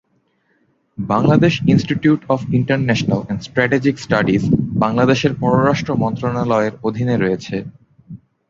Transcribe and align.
Bangladesh 0.97 1.53
institute 1.73 2.21
of 2.29 2.39
international 2.59 3.21
and 3.23 3.41
strategic 3.43 3.95
studies 3.97 4.43
বাংলাদেশের 4.83 5.33
পররাষ্ট্র 5.41 5.91
মন্ত্রণালয়ের 6.03 6.73
অধীনে 6.87 7.15
রয়েছে। 7.17 7.55